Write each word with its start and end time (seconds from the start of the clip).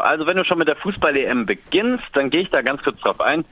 Also 0.00 0.26
wenn 0.26 0.36
du 0.36 0.44
schon 0.44 0.58
mit 0.58 0.68
der 0.68 0.76
Fußball-EM 0.76 1.46
beginnst, 1.46 2.04
dann 2.12 2.30
gehe 2.30 2.42
ich 2.42 2.50
da 2.50 2.62
ganz 2.62 2.82
kurz 2.82 3.00
drauf 3.00 3.20
ein. 3.20 3.44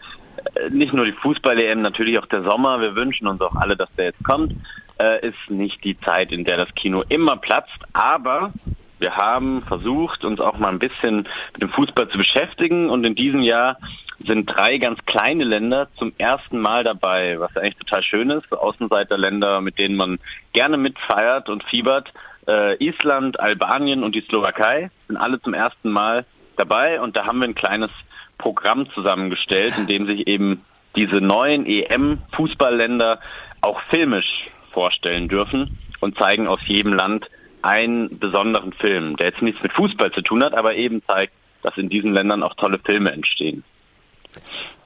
Äh, 0.55 0.71
nicht 0.71 0.93
nur 0.93 1.05
die 1.05 1.13
Fußball-EM, 1.13 1.83
natürlich 1.83 2.19
auch 2.19 2.27
der 2.27 2.43
Sommer. 2.43 2.81
Wir 2.81 2.95
wünschen 2.95 3.27
uns 3.27 3.41
auch 3.41 3.55
alle, 3.57 3.77
dass 3.77 3.89
der 3.97 4.07
jetzt 4.07 4.25
kommt. 4.25 4.55
Äh, 4.99 5.27
ist 5.27 5.51
nicht 5.51 5.83
die 5.85 5.99
Zeit, 6.01 6.33
in 6.33 6.45
der 6.45 6.57
das 6.57 6.75
Kino 6.75 7.05
immer 7.09 7.37
platzt. 7.37 7.79
Aber 7.93 8.53
wir 8.99 9.17
haben 9.17 9.63
versucht, 9.63 10.25
uns 10.25 10.41
auch 10.41 10.59
mal 10.59 10.71
ein 10.71 10.79
bisschen 10.79 11.29
mit 11.53 11.63
dem 11.63 11.71
Fußball 11.71 12.09
zu 12.09 12.19
beschäftigen. 12.19 12.91
Und 12.91 13.05
in 13.05 13.15
diesem 13.15 13.43
Jahr 13.43 13.79
sind 14.19 14.47
drei 14.47 14.79
ganz 14.79 14.99
kleine 15.07 15.45
Länder 15.45 15.89
zum 15.97 16.13
ersten 16.19 16.59
Mal 16.59 16.83
dabei, 16.83 17.39
was 17.39 17.57
eigentlich 17.57 17.77
total 17.77 18.03
schön 18.03 18.31
ist. 18.31 18.53
Außenseiterländer, 18.53 19.61
mit 19.61 19.79
denen 19.79 19.97
man 19.97 20.19
gerne 20.53 20.77
mitfeiert 20.77 21.49
und 21.49 21.63
fiebert. 21.65 22.13
Äh, 22.49 22.83
Island, 22.85 23.39
Albanien 23.39 24.03
und 24.03 24.15
die 24.15 24.23
Slowakei 24.23 24.91
sind 25.07 25.17
alle 25.17 25.41
zum 25.41 25.55
ersten 25.55 25.91
Mal 25.91 26.25
dabei 26.59 27.01
und 27.01 27.17
da 27.17 27.27
haben 27.27 27.39
wir 27.39 27.49
ein 27.49 27.55
kleines 27.55 27.91
Programm 28.39 28.91
zusammengestellt, 28.91 29.77
in 29.79 29.87
dem 29.87 30.07
sich 30.07 30.27
eben 30.27 30.65
diese 30.97 31.21
neuen 31.21 31.67
EM-Fußballländer 31.67 33.21
auch 33.61 33.81
filmisch 33.91 34.49
vorstellen 34.73 35.29
dürfen 35.29 35.79
und 36.01 36.19
zeigen 36.19 36.47
aus 36.47 36.61
jedem 36.67 36.93
Land 36.93 37.27
einen 37.63 38.19
besonderen 38.19 38.73
Film, 38.73 39.17
der 39.17 39.29
jetzt 39.29 39.43
nichts 39.43 39.63
mit 39.63 39.73
Fußball 39.73 40.13
zu 40.13 40.23
tun 40.23 40.45
hat, 40.45 40.55
aber 40.55 40.75
eben 40.77 41.03
zeigt, 41.09 41.33
dass 41.63 41.77
in 41.77 41.89
diesen 41.89 42.13
Ländern 42.13 42.43
auch 42.43 42.55
tolle 42.55 42.79
Filme 42.79 43.11
entstehen. 43.11 43.65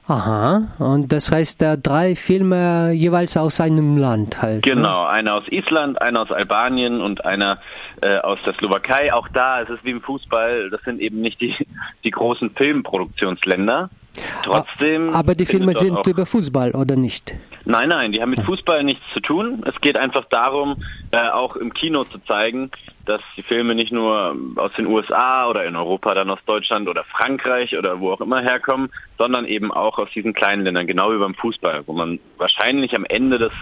Aha, 0.05 0.67
und 0.79 1.13
das 1.13 1.31
heißt 1.31 1.63
drei 1.81 2.15
Filme 2.15 2.91
jeweils 2.91 3.37
aus 3.37 3.61
einem 3.61 3.97
Land 3.97 4.41
halt. 4.41 4.65
Ne? 4.65 4.73
Genau, 4.73 5.03
ne? 5.03 5.09
einer 5.09 5.35
aus 5.35 5.43
Island, 5.49 6.01
einer 6.01 6.21
aus 6.21 6.31
Albanien 6.31 6.99
und 6.99 7.23
einer 7.23 7.59
äh, 8.01 8.17
aus 8.17 8.37
der 8.45 8.53
Slowakei. 8.55 9.13
Auch 9.13 9.29
da 9.29 9.61
ist 9.61 9.69
es 9.69 9.79
wie 9.83 9.91
im 9.91 10.01
Fußball, 10.01 10.69
das 10.69 10.81
sind 10.81 10.99
eben 10.99 11.21
nicht 11.21 11.39
die, 11.39 11.55
die 12.03 12.11
großen 12.11 12.49
Filmproduktionsländer. 12.49 13.89
Trotzdem. 14.43 15.09
Aber 15.09 15.35
die 15.35 15.45
Filme 15.45 15.73
sind 15.73 16.05
über 16.05 16.25
Fußball, 16.25 16.71
oder 16.71 16.97
nicht? 16.97 17.33
Nein, 17.65 17.87
nein, 17.87 18.11
die 18.11 18.21
haben 18.21 18.31
mit 18.31 18.41
Fußball 18.41 18.83
nichts 18.83 19.03
zu 19.13 19.21
tun. 19.21 19.63
Es 19.65 19.79
geht 19.79 19.95
einfach 19.95 20.25
darum, 20.25 20.75
äh, 21.11 21.29
auch 21.29 21.55
im 21.55 21.73
Kino 21.73 22.03
zu 22.03 22.19
zeigen, 22.19 22.71
dass 23.05 23.21
die 23.37 23.43
Filme 23.43 23.73
nicht 23.73 23.91
nur 23.91 24.35
aus 24.57 24.71
den 24.77 24.85
USA 24.85 25.47
oder 25.47 25.63
in 25.63 25.77
Europa 25.77 26.13
dann 26.13 26.29
aus 26.29 26.39
Deutschland 26.45 26.89
oder 26.89 27.05
Frankreich 27.05 27.77
oder 27.77 28.01
wo 28.01 28.11
auch 28.11 28.19
immer 28.19 28.41
herkommen, 28.41 28.89
sondern 29.17 29.45
eben 29.45 29.71
auch 29.71 29.97
aus 29.97 30.09
diesen 30.13 30.33
kleinen 30.33 30.63
Ländern, 30.63 30.87
genau 30.87 31.13
wie 31.13 31.17
beim 31.17 31.35
Fußball, 31.35 31.83
wo 31.85 31.93
man 31.93 32.19
wahrscheinlich 32.37 32.95
am 32.95 33.05
Ende 33.05 33.37
des 33.37 33.53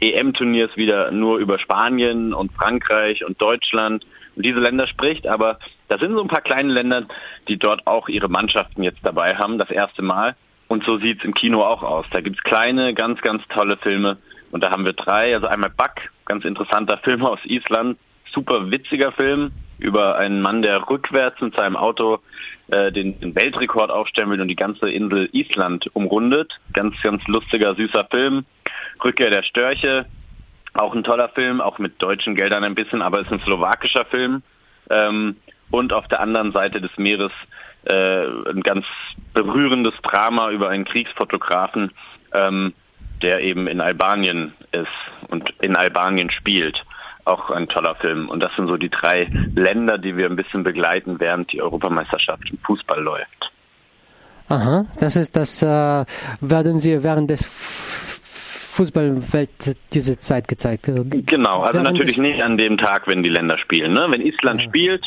EM-Turniers 0.00 0.76
wieder 0.76 1.10
nur 1.10 1.38
über 1.38 1.58
Spanien 1.58 2.32
und 2.32 2.52
Frankreich 2.52 3.24
und 3.24 3.42
Deutschland 3.42 4.06
und 4.36 4.46
diese 4.46 4.60
Länder 4.60 4.86
spricht, 4.86 5.26
aber 5.26 5.58
da 5.88 5.98
sind 5.98 6.12
so 6.12 6.22
ein 6.22 6.28
paar 6.28 6.42
kleine 6.42 6.72
Länder, 6.72 7.06
die 7.48 7.56
dort 7.56 7.88
auch 7.88 8.08
ihre 8.08 8.28
Mannschaften 8.28 8.84
jetzt 8.84 9.00
dabei 9.02 9.34
haben, 9.34 9.58
das 9.58 9.70
erste 9.70 10.02
Mal. 10.02 10.36
Und 10.68 10.84
so 10.84 10.98
sieht's 10.98 11.24
im 11.24 11.34
Kino 11.34 11.62
auch 11.62 11.82
aus. 11.82 12.06
Da 12.10 12.20
gibt's 12.20 12.42
kleine, 12.42 12.94
ganz, 12.94 13.20
ganz 13.22 13.42
tolle 13.48 13.76
Filme. 13.76 14.18
Und 14.50 14.62
da 14.62 14.70
haben 14.70 14.84
wir 14.84 14.92
drei. 14.92 15.34
Also 15.34 15.46
einmal 15.46 15.70
Buck, 15.70 15.94
ganz 16.26 16.44
interessanter 16.44 16.98
Film 17.02 17.24
aus 17.24 17.40
Island. 17.44 17.98
Super 18.32 18.70
witziger 18.70 19.12
Film 19.12 19.52
über 19.78 20.16
einen 20.16 20.42
Mann, 20.42 20.60
der 20.60 20.88
rückwärts 20.88 21.40
mit 21.40 21.56
seinem 21.56 21.76
Auto 21.76 22.18
äh, 22.68 22.92
den, 22.92 23.18
den 23.20 23.34
Weltrekord 23.34 23.90
aufstellen 23.90 24.30
will 24.30 24.40
und 24.40 24.48
die 24.48 24.56
ganze 24.56 24.90
Insel 24.90 25.28
Island 25.32 25.88
umrundet. 25.94 26.58
Ganz, 26.72 26.94
ganz 27.02 27.26
lustiger, 27.26 27.74
süßer 27.74 28.06
Film. 28.10 28.44
Rückkehr 29.02 29.30
der 29.30 29.44
Störche, 29.44 30.06
auch 30.74 30.94
ein 30.94 31.04
toller 31.04 31.28
Film, 31.30 31.60
auch 31.60 31.78
mit 31.78 32.02
deutschen 32.02 32.34
Geldern 32.34 32.64
ein 32.64 32.74
bisschen, 32.74 33.02
aber 33.02 33.20
ist 33.20 33.32
ein 33.32 33.40
slowakischer 33.40 34.04
Film. 34.04 34.42
Ähm, 34.90 35.36
und 35.70 35.92
auf 35.92 36.08
der 36.08 36.20
anderen 36.20 36.52
Seite 36.52 36.80
des 36.80 36.90
Meeres 36.96 37.32
äh, 37.90 38.50
ein 38.50 38.62
ganz 38.62 38.84
berührendes 39.34 39.94
Drama 40.02 40.50
über 40.50 40.68
einen 40.68 40.84
Kriegsfotografen, 40.84 41.92
ähm, 42.32 42.72
der 43.22 43.40
eben 43.40 43.66
in 43.66 43.80
Albanien 43.80 44.54
ist 44.72 44.86
und 45.28 45.52
in 45.60 45.76
Albanien 45.76 46.30
spielt. 46.30 46.84
Auch 47.24 47.50
ein 47.50 47.68
toller 47.68 47.94
Film. 47.96 48.28
Und 48.28 48.40
das 48.40 48.54
sind 48.56 48.68
so 48.68 48.76
die 48.76 48.88
drei 48.88 49.28
Länder, 49.54 49.98
die 49.98 50.16
wir 50.16 50.26
ein 50.26 50.36
bisschen 50.36 50.64
begleiten, 50.64 51.20
während 51.20 51.52
die 51.52 51.60
Europameisterschaft 51.60 52.50
im 52.50 52.58
Fußball 52.58 53.02
läuft. 53.02 53.52
Aha, 54.48 54.86
das 54.98 55.16
ist 55.16 55.36
das, 55.36 55.62
äh, 55.62 56.04
werden 56.40 56.78
Sie 56.78 57.02
während 57.02 57.28
des 57.28 57.44
Fußballwelt 58.78 59.76
diese 59.92 60.18
Zeit 60.20 60.48
gezeigt. 60.48 60.88
Genau, 61.26 61.60
also 61.62 61.82
natürlich 61.82 62.16
nicht 62.16 62.42
an 62.42 62.56
dem 62.56 62.78
Tag, 62.78 63.08
wenn 63.08 63.22
die 63.22 63.28
Länder 63.28 63.58
spielen. 63.58 63.92
Ne? 63.92 64.06
Wenn 64.08 64.22
Island 64.22 64.62
ja. 64.62 64.68
spielt, 64.68 65.04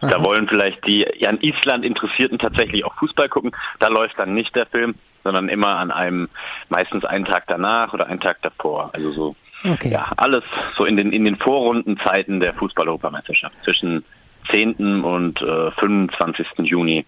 Aha. 0.00 0.10
Da 0.10 0.24
wollen 0.24 0.48
vielleicht 0.48 0.86
die 0.86 1.06
an 1.26 1.38
Island 1.40 1.84
Interessierten 1.84 2.38
tatsächlich 2.38 2.84
auch 2.84 2.94
Fußball 2.94 3.28
gucken. 3.28 3.52
Da 3.80 3.88
läuft 3.88 4.18
dann 4.18 4.34
nicht 4.34 4.54
der 4.54 4.66
Film, 4.66 4.94
sondern 5.24 5.48
immer 5.48 5.76
an 5.76 5.90
einem, 5.90 6.28
meistens 6.68 7.04
einen 7.04 7.24
Tag 7.24 7.44
danach 7.48 7.92
oder 7.92 8.06
einen 8.06 8.20
Tag 8.20 8.40
davor. 8.42 8.90
Also 8.92 9.12
so, 9.12 9.36
okay. 9.64 9.90
ja, 9.90 10.12
alles 10.16 10.44
so 10.76 10.84
in 10.84 10.96
den, 10.96 11.12
in 11.12 11.24
den 11.24 11.36
Vorrundenzeiten 11.36 12.40
der 12.40 12.54
Fußball-Europameisterschaft 12.54 13.56
zwischen 13.64 14.04
10. 14.50 15.02
und 15.02 15.42
äh, 15.42 15.70
25. 15.72 16.46
Juni 16.58 17.04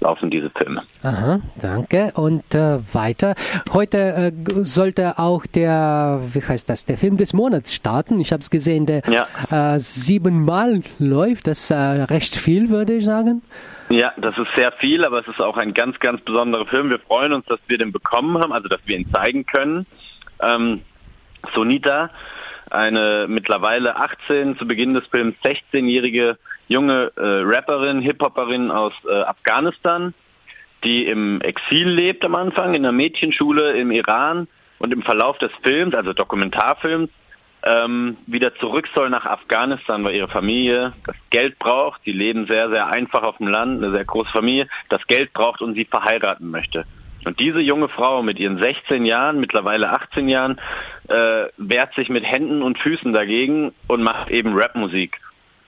laufen 0.00 0.30
diese 0.30 0.50
Filme. 0.50 0.82
Aha, 1.02 1.40
danke. 1.60 2.12
Und 2.14 2.54
äh, 2.54 2.78
weiter. 2.92 3.34
Heute 3.72 3.98
äh, 3.98 4.32
sollte 4.62 5.18
auch 5.18 5.46
der, 5.46 6.20
wie 6.32 6.42
heißt 6.42 6.68
das, 6.68 6.84
der 6.84 6.98
Film 6.98 7.16
des 7.16 7.32
Monats 7.32 7.74
starten. 7.74 8.20
Ich 8.20 8.32
habe 8.32 8.40
es 8.40 8.50
gesehen, 8.50 8.86
der 8.86 9.02
ja. 9.08 9.74
äh, 9.74 9.78
siebenmal 9.78 10.80
läuft. 10.98 11.46
Das 11.46 11.64
ist 11.64 11.70
äh, 11.70 11.74
recht 11.74 12.36
viel, 12.36 12.70
würde 12.70 12.94
ich 12.94 13.04
sagen. 13.04 13.42
Ja, 13.88 14.12
das 14.16 14.36
ist 14.36 14.48
sehr 14.56 14.72
viel, 14.72 15.04
aber 15.04 15.20
es 15.20 15.28
ist 15.28 15.40
auch 15.40 15.56
ein 15.56 15.72
ganz, 15.72 15.98
ganz 16.00 16.20
besonderer 16.22 16.66
Film. 16.66 16.90
Wir 16.90 16.98
freuen 16.98 17.32
uns, 17.32 17.46
dass 17.46 17.60
wir 17.68 17.78
den 17.78 17.92
bekommen 17.92 18.36
haben, 18.38 18.52
also 18.52 18.68
dass 18.68 18.80
wir 18.84 18.96
ihn 18.96 19.08
zeigen 19.12 19.46
können. 19.46 19.86
Ähm, 20.40 20.82
Sonita, 21.54 22.10
eine 22.70 23.26
mittlerweile 23.28 23.96
18, 23.96 24.58
zu 24.58 24.66
Beginn 24.66 24.94
des 24.94 25.06
Films 25.06 25.36
16-jährige 25.44 26.36
junge 26.68 27.12
äh, 27.16 27.20
Rapperin, 27.44 28.00
Hip-Hopperin 28.00 28.70
aus 28.70 28.92
äh, 29.08 29.12
Afghanistan, 29.12 30.14
die 30.84 31.06
im 31.06 31.40
Exil 31.40 31.88
lebt 31.88 32.24
am 32.24 32.34
Anfang, 32.34 32.74
in 32.74 32.84
einer 32.84 32.92
Mädchenschule 32.92 33.72
im 33.72 33.90
Iran 33.90 34.48
und 34.78 34.92
im 34.92 35.02
Verlauf 35.02 35.38
des 35.38 35.50
Films, 35.62 35.94
also 35.94 36.12
Dokumentarfilms, 36.12 37.10
ähm, 37.62 38.16
wieder 38.26 38.54
zurück 38.56 38.88
soll 38.94 39.10
nach 39.10 39.26
Afghanistan, 39.26 40.04
weil 40.04 40.14
ihre 40.14 40.28
Familie 40.28 40.92
das 41.04 41.16
Geld 41.30 41.58
braucht. 41.58 42.04
Die 42.06 42.12
leben 42.12 42.46
sehr, 42.46 42.68
sehr 42.68 42.86
einfach 42.88 43.24
auf 43.24 43.38
dem 43.38 43.48
Land, 43.48 43.82
eine 43.82 43.92
sehr 43.92 44.04
große 44.04 44.30
Familie, 44.30 44.68
das 44.88 45.04
Geld 45.08 45.32
braucht 45.32 45.62
und 45.62 45.74
sie 45.74 45.84
verheiraten 45.84 46.50
möchte. 46.50 46.84
Und 47.24 47.40
diese 47.40 47.58
junge 47.58 47.88
Frau 47.88 48.22
mit 48.22 48.38
ihren 48.38 48.56
16 48.56 49.04
Jahren, 49.04 49.40
mittlerweile 49.40 49.90
18 49.90 50.28
Jahren, 50.28 50.60
äh, 51.08 51.46
wehrt 51.56 51.92
sich 51.96 52.08
mit 52.08 52.24
Händen 52.24 52.62
und 52.62 52.78
Füßen 52.78 53.12
dagegen 53.12 53.72
und 53.88 54.00
macht 54.00 54.30
eben 54.30 54.56
Rapmusik. 54.56 55.18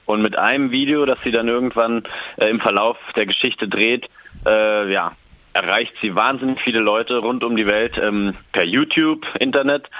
Und 0.08 0.22
mit 0.22 0.38
einem 0.38 0.70
Video, 0.70 1.04
das 1.04 1.18
sie 1.22 1.30
dann 1.30 1.48
irgendwann 1.48 2.02
äh, 2.38 2.48
im 2.48 2.60
Verlauf 2.60 2.96
der 3.14 3.26
Geschichte 3.26 3.68
dreht, 3.68 4.08
äh, 4.46 4.90
ja, 4.90 5.12
erreicht 5.52 5.92
sie 6.00 6.14
wahnsinnig 6.14 6.62
viele 6.62 6.78
Leute 6.78 7.18
rund 7.18 7.44
um 7.44 7.56
die 7.56 7.66
Welt 7.66 7.98
ähm, 8.02 8.32
per 8.52 8.64
YouTube, 8.64 9.26
Internet. 9.38 9.90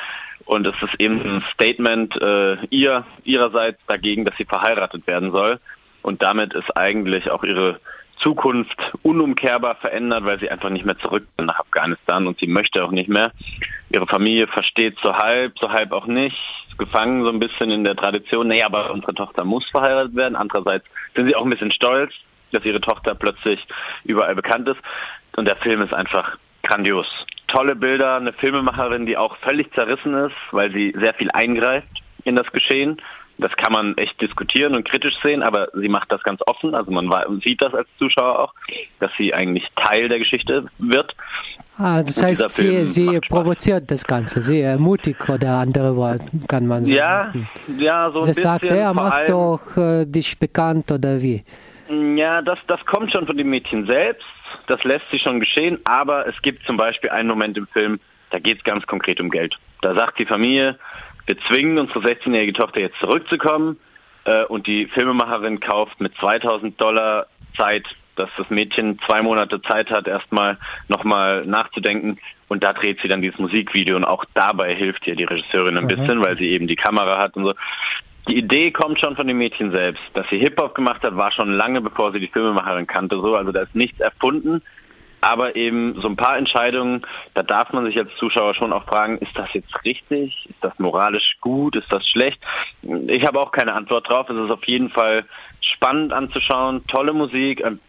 Und 0.47 0.67
es 0.67 0.75
ist 0.81 0.99
eben 0.99 1.21
ein 1.21 1.45
Statement 1.53 2.17
äh, 2.23 2.57
ihr 2.71 3.05
ihrerseits 3.25 3.81
dagegen, 3.87 4.25
dass 4.25 4.35
sie 4.39 4.47
verheiratet 4.47 5.07
werden 5.07 5.31
soll. 5.31 5.61
Und 6.01 6.23
damit 6.23 6.55
ist 6.55 6.75
eigentlich 6.75 7.31
auch 7.31 7.45
ihre 7.45 7.79
Zukunft 8.17 8.79
unumkehrbar 9.03 9.75
verändert, 9.75 10.25
weil 10.25 10.41
sie 10.41 10.51
einfach 10.51 10.71
nicht 10.71 10.87
mehr 10.87 10.99
zurück 11.01 11.27
will 11.37 11.45
nach 11.45 11.61
Afghanistan 11.61 12.27
und 12.27 12.39
sie 12.39 12.47
möchte 12.47 12.83
auch 12.83 12.93
nicht 12.93 13.11
mehr. 13.11 13.31
Ihre 13.91 14.07
Familie 14.07 14.47
versteht 14.47 14.97
so 15.03 15.15
halb, 15.19 15.59
so 15.59 15.69
halb 15.69 15.93
auch 15.93 16.07
nicht, 16.07 16.39
gefangen 16.79 17.23
so 17.25 17.31
ein 17.31 17.39
bisschen 17.39 17.71
in 17.71 17.85
der 17.85 17.97
Tradition, 17.97 18.49
nee, 18.49 18.63
aber 18.63 18.91
unsere 18.93 19.15
Tochter 19.15 19.45
muss 19.45 19.69
verheiratet 19.71 20.15
werden. 20.17 20.37
Andererseits 20.37 20.87
sind 21.15 21.27
sie 21.27 21.37
auch 21.37 21.45
ein 21.45 21.51
bisschen 21.51 21.73
stolz, 21.73 22.13
dass 22.53 22.65
ihre 22.65 22.81
Tochter 22.81 23.15
plötzlich 23.15 23.67
überall 24.05 24.35
bekannt 24.35 24.69
ist. 24.69 24.81
Und 25.37 25.47
der 25.47 25.57
Film 25.57 25.83
ist 25.83 25.93
einfach 25.93 26.37
grandios. 26.63 27.07
Tolle 27.47 27.77
Bilder, 27.77 28.17
eine 28.17 28.33
Filmemacherin, 28.33 29.07
die 29.07 29.17
auch 29.17 29.37
völlig 29.37 29.73
zerrissen 29.73 30.15
ist, 30.15 30.37
weil 30.51 30.73
sie 30.73 30.93
sehr 30.97 31.15
viel 31.15 31.31
eingreift 31.31 31.89
in 32.25 32.37
das 32.37 32.51
Geschehen 32.53 33.01
das 33.39 33.57
kann 33.57 33.73
man 33.73 33.97
echt 33.97 34.21
diskutieren 34.21 34.75
und 34.75 34.87
kritisch 34.87 35.15
sehen, 35.23 35.43
aber 35.43 35.69
sie 35.73 35.89
macht 35.89 36.11
das 36.11 36.23
ganz 36.23 36.41
offen. 36.47 36.75
Also 36.75 36.91
man 36.91 37.09
sieht 37.41 37.63
das 37.63 37.73
als 37.73 37.89
Zuschauer 37.99 38.43
auch, 38.43 38.55
dass 38.99 39.13
sie 39.17 39.33
eigentlich 39.33 39.65
Teil 39.77 40.09
der 40.09 40.19
Geschichte 40.19 40.67
wird. 40.79 41.15
Ah, 41.79 42.03
das 42.03 42.21
heißt, 42.21 42.49
sie, 42.51 42.87
sie 42.87 43.21
provoziert 43.29 43.89
das 43.89 44.05
Ganze, 44.05 44.43
sie 44.43 44.61
ermutigt 44.61 45.29
oder 45.29 45.59
andere 45.59 45.95
Worte, 45.95 46.27
kann 46.49 46.67
man 46.67 46.85
sagen. 46.85 46.97
Ja, 46.97 47.33
ja, 47.79 48.11
so 48.11 48.19
ein 48.19 48.23
sie 48.23 48.29
bisschen. 48.31 48.43
sagt, 48.43 48.65
er 48.65 48.93
macht 48.93 49.29
doch 49.31 49.61
äh, 49.77 50.05
dich 50.05 50.39
bekannt 50.39 50.91
oder 50.91 51.23
wie? 51.23 51.45
Ja, 52.17 52.43
das, 52.43 52.59
das 52.67 52.85
kommt 52.85 53.13
schon 53.13 53.27
von 53.27 53.37
dem 53.37 53.49
Mädchen 53.51 53.87
selbst. 53.87 54.27
Das 54.67 54.83
lässt 54.83 55.09
sich 55.11 55.23
schon 55.23 55.39
geschehen, 55.41 55.79
aber 55.85 56.27
es 56.27 56.41
gibt 56.43 56.67
zum 56.67 56.77
Beispiel 56.77 57.11
einen 57.11 57.29
Moment 57.29 57.57
im 57.57 57.69
Film, 57.69 58.01
da 58.31 58.39
geht 58.41 58.59
es 58.59 58.65
ganz 58.65 58.87
konkret 58.87 59.21
um 59.21 59.31
Geld. 59.31 59.57
Da 59.81 59.95
sagt 59.95 60.19
die 60.19 60.27
Familie, 60.27 60.79
wir 61.27 61.39
zwingen 61.47 61.79
unsere 61.79 62.01
16-jährige 62.01 62.55
Tochter 62.55 62.81
jetzt 62.81 62.99
zurückzukommen 62.99 63.79
äh, 64.25 64.45
und 64.45 64.67
die 64.67 64.87
Filmemacherin 64.87 65.61
kauft 65.61 66.01
mit 66.01 66.15
2000 66.17 66.81
Dollar 66.81 67.27
Zeit 67.57 67.85
dass 68.19 68.31
das 68.37 68.51
Mädchen 68.51 68.99
zwei 69.07 69.23
Monate 69.23 69.61
Zeit 69.63 69.91
hat, 69.91 70.07
erstmal 70.07 70.59
nochmal 70.89 71.45
nachzudenken. 71.47 72.19
Und 72.49 72.63
da 72.63 72.73
dreht 72.73 73.01
sie 73.01 73.09
dann 73.09 73.23
dieses 73.23 73.39
Musikvideo 73.39 73.97
und 73.97 74.05
auch 74.05 74.25
dabei 74.35 74.75
hilft 74.75 75.07
ihr 75.07 75.17
die 75.17 75.25
Regisseurin 75.25 75.77
ein 75.77 75.85
mhm. 75.85 75.89
bisschen, 75.89 76.25
weil 76.25 76.37
sie 76.39 76.49
eben 76.49 76.67
die 76.67 76.77
Kamera 76.77 77.19
hat 77.19 77.37
und 77.37 77.45
so. 77.45 77.55
Die 78.27 78.37
Idee 78.37 78.71
kommt 78.71 79.01
schon 79.01 79.17
von 79.17 79.27
dem 79.27 79.39
Mädchen 79.39 79.71
selbst. 79.71 80.03
Dass 80.13 80.29
sie 80.29 80.39
Hip-Hop 80.39 80.75
gemacht 80.75 81.03
hat, 81.03 81.17
war 81.17 81.33
schon 81.33 81.51
lange 81.51 81.81
bevor 81.81 82.13
sie 82.13 82.21
die 82.21 82.27
Filmemacherin 82.29 82.87
kannte. 82.87 83.17
So, 83.17 83.37
also 83.37 83.53
da 83.53 83.63
ist 83.63 83.75
nichts 83.75 84.01
erfunden 84.01 84.63
aber 85.21 85.57
eben 85.57 86.01
so 86.01 86.09
ein 86.09 86.17
paar 86.17 86.37
Entscheidungen, 86.37 87.03
da 87.35 87.43
darf 87.43 87.73
man 87.73 87.85
sich 87.85 87.99
als 87.99 88.15
Zuschauer 88.17 88.55
schon 88.55 88.73
auch 88.73 88.85
fragen, 88.85 89.19
ist 89.19 89.37
das 89.37 89.53
jetzt 89.53 89.85
richtig? 89.85 90.47
Ist 90.49 90.63
das 90.63 90.79
moralisch 90.79 91.37
gut? 91.41 91.77
Ist 91.77 91.91
das 91.93 92.07
schlecht? 92.07 92.41
Ich 92.83 93.27
habe 93.27 93.41
auch 93.41 93.53
keine 93.53 93.75
Antwort 93.75 94.09
drauf. 94.09 94.29
Es 94.31 94.37
ist 94.37 94.51
auf 94.51 94.65
jeden 94.65 94.91
Fall 94.91 95.25
spannend 95.61 96.13
anzuschauen, 96.13 96.87
tolle 96.87 97.13
Musik, 97.13 97.65
ein 97.65 97.81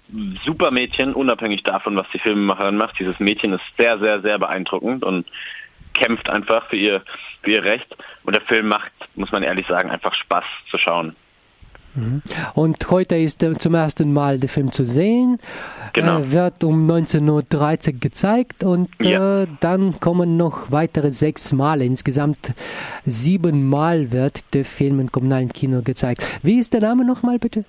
super 0.44 0.72
Mädchen, 0.72 1.14
unabhängig 1.14 1.64
davon, 1.64 1.96
was 1.96 2.08
die 2.14 2.20
Filmemacherin 2.20 2.78
macht. 2.78 3.00
Dieses 3.00 3.20
Mädchen 3.20 3.54
ist 3.54 3.64
sehr, 3.78 4.00
sehr, 4.00 4.22
sehr 4.22 4.40
beeindruckend 4.40 5.04
und 5.04 5.28
kämpft 5.94 6.30
einfach 6.30 6.66
für 6.68 6.78
ihr, 6.78 7.02
für 7.42 7.52
ihr 7.52 7.64
Recht. 7.64 7.96
Und 8.24 8.36
der 8.36 8.44
Film 8.44 8.68
macht, 8.68 8.92
muss 9.16 9.32
man 9.32 9.44
ehrlich 9.44 9.68
sagen, 9.68 9.90
einfach 9.90 10.14
Spaß 10.14 10.46
zu 10.70 10.78
schauen. 10.78 11.16
Mhm. 11.96 12.22
Und 12.54 12.90
heute 12.92 13.16
ist 13.16 13.46
zum 13.60 13.74
ersten 13.74 14.14
Mal 14.14 14.40
der 14.40 14.50
Film 14.50 14.72
zu 14.72 14.86
sehen. 14.86 15.40
Genau. 15.94 16.20
Äh, 16.20 16.32
wird 16.32 16.64
um 16.64 16.90
19.13 16.90 17.94
Uhr 17.94 18.00
gezeigt 18.00 18.64
und 18.64 18.90
ja. 19.02 19.44
äh, 19.44 19.48
dann 19.60 20.00
kommen 20.00 20.38
noch 20.38 20.72
weitere 20.72 21.12
sechs 21.12 21.52
Male. 21.52 21.86
Insgesamt 21.86 22.54
sieben 23.06 23.68
Mal 23.68 24.12
wird 24.12 24.42
der 24.54 24.66
Film 24.66 25.00
im 25.00 25.12
kommunalen 25.12 25.52
Kino 25.52 25.82
gezeigt. 25.82 26.26
Wie 26.44 26.60
ist 26.60 26.74
der 26.74 26.82
Name 26.82 27.06
nochmal 27.06 27.40
bitte? 27.40 27.66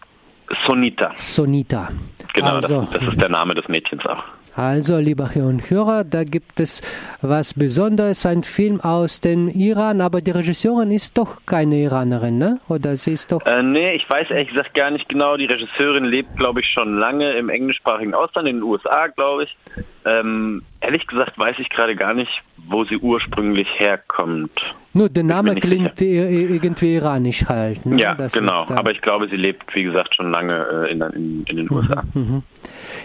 Sonita. 0.67 1.13
Sonita. 1.17 1.89
Genau, 2.35 2.55
also, 2.57 2.83
das, 2.83 3.01
das 3.01 3.09
ist 3.09 3.21
der 3.21 3.29
Name 3.29 3.55
des 3.55 3.69
Mädchens 3.69 4.05
auch. 4.07 4.23
Also, 4.57 4.99
lieber 4.99 5.29
Herr 5.29 5.47
und 5.47 5.71
Hörer, 5.71 6.03
da 6.05 6.25
gibt 6.25 6.59
es 6.59 6.83
was 7.23 7.55
Besonderes, 7.55 8.27
ein 8.27 8.43
Film 8.43 8.81
aus 8.81 9.21
dem 9.21 9.49
Iran, 9.49 10.01
aber 10.01 10.21
die 10.21 10.33
Regisseurin 10.33 10.91
ist 10.91 11.17
doch 11.17 11.47
keine 11.47 11.77
Iranerin, 11.77 12.37
ne? 12.37 12.59
Oder 12.69 12.97
sie 12.97 13.13
ist 13.13 13.31
doch. 13.31 13.47
Äh, 13.47 13.63
nee, 13.63 13.95
ich 13.95 14.11
weiß 14.11 14.29
ehrlich 14.31 14.49
gesagt 14.49 14.75
gar 14.75 14.91
nicht 14.91 15.09
genau. 15.09 15.37
Die 15.37 15.47
Regisseurin 15.47 16.05
lebt, 16.05 16.37
glaube 16.37 16.61
ich, 16.61 16.67
schon 16.67 16.99
lange 16.99 17.33
im 17.35 17.49
englischsprachigen 17.49 18.13
Ausland, 18.13 18.49
in 18.49 18.57
den 18.57 18.63
USA, 18.65 19.07
glaube 19.07 19.45
ich. 19.45 19.57
Ähm, 20.05 20.63
ehrlich 20.81 21.07
gesagt 21.07 21.39
weiß 21.39 21.57
ich 21.59 21.69
gerade 21.69 21.95
gar 21.95 22.15
nicht, 22.15 22.43
wo 22.57 22.85
sie 22.85 22.97
ursprünglich 22.97 23.69
herkommt. 23.79 24.75
Nur 24.93 25.09
der 25.09 25.23
Name 25.23 25.55
klingt 25.55 25.99
sicher. 25.99 26.29
irgendwie 26.29 26.97
iranisch 26.97 27.45
halt. 27.49 27.87
Ne? 27.87 28.01
Ja, 28.01 28.15
das 28.15 28.33
genau. 28.33 28.67
Aber 28.69 28.91
ich 28.91 29.01
glaube, 29.01 29.29
sie 29.29 29.37
lebt, 29.37 29.75
wie 29.75 29.85
gesagt, 29.85 30.17
schon 30.17 30.33
lange 30.33 30.87
äh, 30.89 30.91
in, 30.91 31.01
in, 31.01 31.45
in, 31.45 31.57
den 31.57 31.67
mhm, 31.67 31.77
USA. 31.77 32.03
Mhm. 32.15 32.43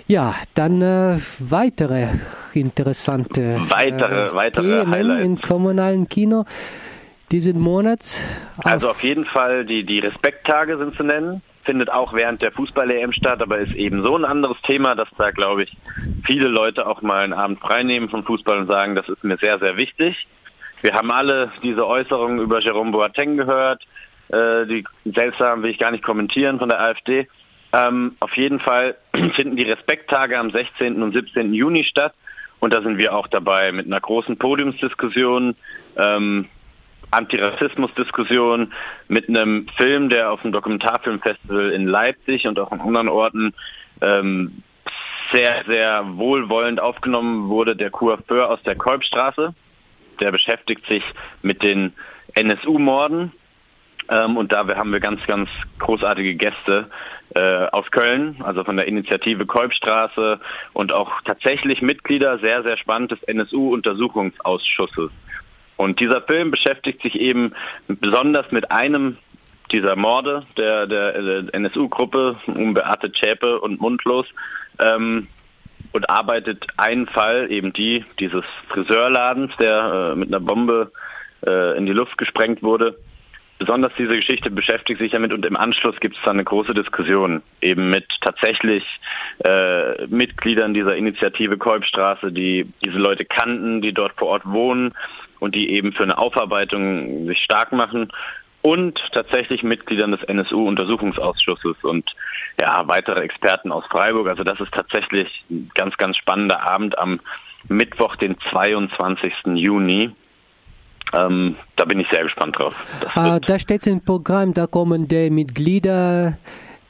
Ja, 0.07 0.35
dann 0.55 0.81
äh, 0.81 1.17
weitere 1.39 2.07
interessante 2.53 3.59
weitere, 3.69 4.27
äh, 4.27 4.33
weitere 4.33 4.79
Themen 4.79 4.91
Highlights. 4.91 5.23
im 5.23 5.41
kommunalen 5.41 6.09
Kino 6.09 6.45
diesen 7.31 7.59
Monats. 7.59 8.23
Also 8.57 8.89
auf 8.89 9.03
jeden 9.03 9.25
Fall 9.25 9.65
die, 9.65 9.83
die 9.83 9.99
Respekttage 9.99 10.77
sind 10.77 10.95
zu 10.95 11.03
nennen. 11.03 11.41
Findet 11.65 11.91
auch 11.91 12.13
während 12.13 12.41
der 12.41 12.51
Fußball-EM 12.51 13.11
statt, 13.11 13.41
aber 13.41 13.57
ist 13.57 13.73
eben 13.73 14.03
so 14.03 14.15
ein 14.15 14.23
anderes 14.23 14.57
Thema, 14.61 14.95
dass 14.95 15.09
da, 15.17 15.31
glaube 15.31 15.63
ich, 15.63 15.75
viele 16.23 16.47
Leute 16.47 16.85
auch 16.85 17.01
mal 17.01 17.23
einen 17.23 17.33
Abend 17.33 17.59
freinehmen 17.59 18.09
vom 18.09 18.23
Fußball 18.23 18.59
und 18.59 18.67
sagen, 18.67 18.95
das 18.95 19.09
ist 19.09 19.23
mir 19.23 19.37
sehr, 19.37 19.57
sehr 19.59 19.75
wichtig. 19.75 20.27
Wir 20.81 20.93
haben 20.93 21.09
alle 21.09 21.51
diese 21.63 21.87
Äußerungen 21.87 22.39
über 22.39 22.59
Jerome 22.59 22.91
Boateng 22.91 23.37
gehört. 23.37 23.83
Äh, 24.29 24.65
die 24.67 24.83
seltsam 25.05 25.63
will 25.63 25.71
ich 25.71 25.79
gar 25.79 25.91
nicht 25.91 26.03
kommentieren 26.03 26.59
von 26.59 26.69
der 26.69 26.79
AfD. 26.81 27.27
Ähm, 27.73 28.15
auf 28.19 28.37
jeden 28.37 28.59
Fall 28.59 28.95
finden 29.35 29.55
die 29.55 29.63
Respekttage 29.63 30.37
am 30.37 30.51
16. 30.51 31.01
und 31.01 31.13
17. 31.13 31.53
Juni 31.53 31.83
statt. 31.83 32.13
Und 32.59 32.73
da 32.73 32.81
sind 32.81 32.97
wir 32.97 33.13
auch 33.13 33.27
dabei 33.27 33.71
mit 33.71 33.85
einer 33.85 33.99
großen 33.99 34.37
Podiumsdiskussion, 34.37 35.55
ähm, 35.97 36.47
Antirassismusdiskussion, 37.11 38.73
mit 39.07 39.29
einem 39.29 39.67
Film, 39.77 40.09
der 40.09 40.31
auf 40.31 40.41
dem 40.41 40.51
Dokumentarfilmfestival 40.51 41.71
in 41.71 41.87
Leipzig 41.87 42.47
und 42.47 42.59
auch 42.59 42.71
an 42.71 42.81
anderen 42.81 43.09
Orten 43.09 43.53
ähm, 44.01 44.63
sehr, 45.31 45.63
sehr 45.65 46.17
wohlwollend 46.17 46.79
aufgenommen 46.79 47.49
wurde, 47.49 47.75
der 47.75 47.89
Coiffeur 47.89 48.49
aus 48.49 48.61
der 48.63 48.75
Kolbstraße. 48.75 49.53
Der 50.19 50.31
beschäftigt 50.31 50.85
sich 50.87 51.03
mit 51.41 51.63
den 51.63 51.93
NSU-Morden. 52.35 53.31
Ähm, 54.09 54.37
und 54.37 54.51
da 54.51 54.67
haben 54.67 54.91
wir 54.91 54.99
ganz, 54.99 55.25
ganz 55.25 55.49
großartige 55.79 56.35
Gäste 56.35 56.89
äh, 57.33 57.65
aus 57.71 57.89
Köln, 57.91 58.37
also 58.43 58.63
von 58.63 58.77
der 58.77 58.87
Initiative 58.87 59.45
Kolbstraße 59.45 60.39
und 60.73 60.91
auch 60.91 61.21
tatsächlich 61.25 61.81
Mitglieder, 61.81 62.37
sehr, 62.37 62.63
sehr 62.63 62.77
spannend, 62.77 63.11
des 63.11 63.23
NSU-Untersuchungsausschusses. 63.23 65.11
Und 65.77 65.99
dieser 65.99 66.21
Film 66.21 66.51
beschäftigt 66.51 67.01
sich 67.01 67.19
eben 67.19 67.53
besonders 67.87 68.51
mit 68.51 68.71
einem 68.71 69.17
dieser 69.71 69.95
Morde 69.95 70.45
der, 70.57 70.87
der, 70.87 71.21
der 71.21 71.53
NSU-Gruppe 71.53 72.37
um 72.47 72.73
Beate 72.73 73.11
Zschäpe 73.11 73.59
und 73.59 73.81
Mundlos 73.81 74.25
ähm, 74.79 75.27
und 75.91 76.09
arbeitet 76.09 76.67
einen 76.77 77.07
Fall, 77.07 77.51
eben 77.51 77.73
die 77.73 78.05
dieses 78.19 78.45
Friseurladens, 78.69 79.51
der 79.57 80.11
äh, 80.13 80.15
mit 80.15 80.29
einer 80.29 80.39
Bombe 80.39 80.91
äh, 81.45 81.77
in 81.77 81.85
die 81.85 81.93
Luft 81.93 82.17
gesprengt 82.17 82.61
wurde, 82.63 82.97
besonders 83.57 83.93
diese 83.97 84.15
Geschichte 84.15 84.51
beschäftigt 84.51 84.99
sich 84.99 85.11
damit 85.11 85.31
und 85.31 85.45
im 85.45 85.55
Anschluss 85.55 85.99
gibt 85.99 86.17
es 86.17 86.21
dann 86.23 86.35
eine 86.35 86.43
große 86.43 86.73
Diskussion 86.73 87.41
eben 87.61 87.89
mit 87.89 88.05
tatsächlich 88.21 88.83
äh, 89.43 90.05
Mitgliedern 90.07 90.73
dieser 90.73 90.95
Initiative 90.95 91.57
Kolbstraße, 91.57 92.31
die 92.31 92.71
diese 92.83 92.97
Leute 92.97 93.25
kannten, 93.25 93.81
die 93.81 93.93
dort 93.93 94.13
vor 94.17 94.29
Ort 94.29 94.45
wohnen 94.45 94.93
und 95.39 95.55
die 95.55 95.71
eben 95.71 95.93
für 95.93 96.03
eine 96.03 96.17
Aufarbeitung 96.17 97.25
sich 97.27 97.39
stark 97.39 97.71
machen 97.71 98.11
und 98.61 98.99
tatsächlich 99.11 99.61
Mitgliedern 99.61 100.11
des 100.11 100.23
NSU-Untersuchungsausschusses 100.23 101.83
und 101.83 102.15
ja, 102.59 102.87
weitere 102.87 103.21
Experten 103.21 103.71
aus 103.71 103.85
Freiburg. 103.85 104.27
Also 104.27 104.43
das 104.43 104.59
ist 104.59 104.73
tatsächlich 104.73 105.45
ein 105.51 105.69
ganz, 105.75 105.95
ganz 105.97 106.17
spannender 106.17 106.67
Abend 106.67 106.97
am 106.97 107.19
Mittwoch, 107.67 108.15
den 108.15 108.35
22. 108.51 109.33
Juni. 109.53 110.09
Ähm, 111.13 111.55
da 111.75 111.85
bin 111.85 111.99
ich 111.99 112.07
sehr 112.09 112.23
gespannt 112.23 112.57
drauf. 112.57 112.75
Äh, 113.15 113.39
da 113.39 113.59
steht 113.59 113.85
im 113.85 114.03
Programm, 114.03 114.53
da 114.53 114.65
kommen 114.65 115.07
die 115.07 115.29
Mitglieder 115.29 116.37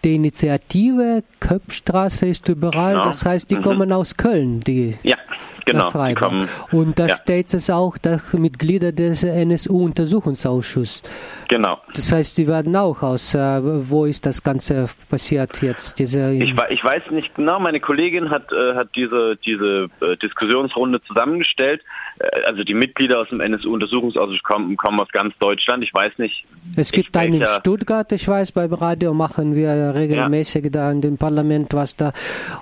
der 0.06 0.14
Initiative 0.14 1.24
Köpfstraße 1.40 2.28
ist 2.28 2.48
überall. 2.48 2.94
Genau. 2.94 3.06
Das 3.06 3.26
heißt, 3.26 3.50
die 3.50 3.58
mhm. 3.58 3.62
kommen 3.64 3.92
aus 3.92 4.16
Köln, 4.16 4.62
die 4.62 4.96
ja, 5.04 5.18
genau, 5.66 5.92
die 5.92 6.76
Und 6.76 7.00
da 7.00 7.08
ja. 7.08 7.18
steht 7.18 7.54
es 7.54 7.70
auch, 7.72 7.98
dass 7.98 8.34
Mitglieder 8.34 8.92
des 8.92 9.24
NSU-Untersuchungsausschusses. 9.24 11.02
Genau. 11.48 11.82
Das 11.94 12.12
heißt, 12.12 12.36
sie 12.36 12.48
werden 12.48 12.76
auch 12.76 13.02
aus, 13.02 13.34
äh, 13.34 13.62
wo 13.90 14.06
ist 14.06 14.26
das 14.26 14.44
Ganze 14.44 14.88
passiert 15.10 15.62
jetzt? 15.64 15.98
Diese 15.98 16.34
ich, 16.34 16.54
ich 16.70 16.84
weiß 16.84 17.10
nicht 17.10 17.34
genau, 17.36 17.60
meine 17.60 17.80
Kollegin 17.80 18.30
hat, 18.30 18.52
äh, 18.52 18.76
hat 18.76 18.90
diese, 18.96 19.38
diese 19.38 19.90
äh, 20.02 20.18
Diskussionsrunde 20.18 21.02
zusammengestellt. 21.02 21.82
Äh, 22.20 22.44
also 22.46 22.64
die 22.64 22.74
Mitglieder 22.74 23.20
aus 23.20 23.30
dem 23.30 23.42
NSU-Untersuchungsausschuss 23.42 24.44
kommen, 24.44 24.78
kommen 24.78 25.00
aus 25.00 25.10
ganz 25.12 25.36
Deutschland. 25.40 25.84
Ich 25.84 25.94
weiß 25.94 26.14
nicht. 26.18 26.46
Es 26.76 26.92
gibt 26.92 27.16
einen 27.18 27.42
in 27.42 27.48
Stuttgart, 27.48 28.12
ich 28.12 28.28
weiß, 28.28 28.52
beim 28.52 28.74
Radio 28.74 29.14
machen 29.14 29.56
wir 29.56 29.95
regelmäßig 29.96 30.66
ja. 30.66 30.70
da 30.70 30.92
in 30.92 31.02
dem 31.02 31.18
Parlament 31.18 31.74
was 31.74 31.96
da, 31.96 32.14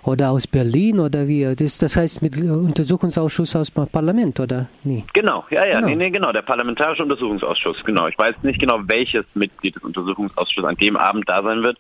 oder 0.04 0.30
aus 0.30 0.48
Berlin 0.48 1.00
oder 1.00 1.28
wie. 1.28 1.56
Das, 1.56 1.78
das 1.78 1.98
heißt 1.98 2.22
mit 2.22 2.38
Untersuchungsausschuss 2.38 3.56
aus 3.56 3.72
dem 3.72 3.88
Parlament, 3.88 4.40
oder? 4.40 4.68
Nie. 4.84 5.04
Genau, 5.14 5.46
ja, 5.50 5.66
ja, 5.66 5.76
genau. 5.76 5.88
Nee, 5.88 5.96
nee, 5.96 6.10
genau, 6.12 6.32
der 6.32 6.42
Parlamentarische 6.42 7.04
Untersuchungsausschuss, 7.04 7.84
genau. 7.84 8.08
Ich 8.08 8.18
weiß 8.18 8.36
nicht 8.44 8.60
genau, 8.60 8.80
welches 8.86 9.26
Mitglied 9.34 9.76
des 9.76 9.84
Untersuchungsausschusses 9.84 10.70
an 10.70 10.78
dem 10.78 10.98
Abend 10.98 11.28
da 11.28 11.42
sein 11.44 11.64
wird, 11.64 11.78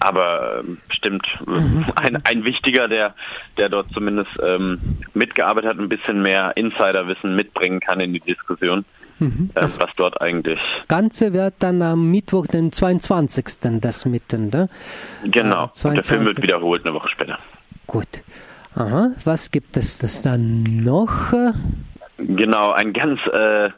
aber 0.00 0.60
ähm, 0.60 0.78
bestimmt 0.88 1.26
äh, 1.46 1.50
mhm. 1.50 1.86
ein, 1.96 2.18
ein 2.24 2.44
wichtiger, 2.44 2.88
der, 2.88 3.14
der 3.56 3.68
dort 3.68 3.90
zumindest 3.92 4.30
ähm, 4.46 4.78
mitgearbeitet 5.14 5.70
hat, 5.70 5.78
ein 5.78 5.88
bisschen 5.88 6.22
mehr 6.22 6.52
Insiderwissen 6.56 7.36
mitbringen 7.36 7.80
kann 7.80 8.00
in 8.00 8.12
die 8.12 8.20
Diskussion. 8.20 8.84
Mhm. 9.18 9.50
Äh, 9.54 9.62
was 9.62 9.78
dort 9.96 10.20
eigentlich. 10.20 10.58
Ganze 10.88 11.32
wird 11.32 11.54
dann 11.60 11.82
am 11.82 12.10
Mittwoch, 12.10 12.46
den 12.46 12.72
22. 12.72 13.44
das 13.80 14.04
mitten, 14.06 14.50
ne? 14.50 14.68
Genau. 15.24 15.70
Äh, 15.82 15.88
Und 15.88 15.94
der 15.94 16.02
Film 16.02 16.26
wird 16.26 16.42
wiederholt 16.42 16.84
eine 16.84 16.94
Woche 16.94 17.08
später. 17.08 17.38
Gut. 17.86 18.08
Aha. 18.76 19.12
Was 19.24 19.50
gibt 19.50 19.76
es 19.76 19.98
das 19.98 20.22
dann 20.22 20.62
noch? 20.78 21.32
Genau, 22.18 22.72
ein 22.72 22.92
ganz 22.92 23.20
äh, 23.26 23.70